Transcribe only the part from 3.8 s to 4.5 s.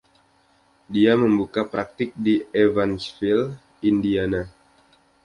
Indiana.